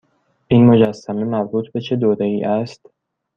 [0.47, 2.87] این مجسمه مربوط به چه دوره ای است؟